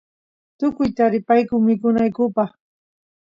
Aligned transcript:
tukuy 0.57 0.89
taripayku 0.97 1.55
mikunaykupaq 1.67 2.51